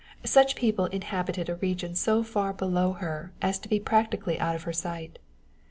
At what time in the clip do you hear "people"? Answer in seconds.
0.55-0.87